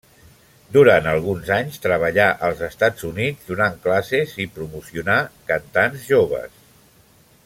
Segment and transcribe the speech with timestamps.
[0.77, 5.19] Durant alguns anys treballà als Estats Units donant classes i promocionà
[5.53, 6.61] cantants joves.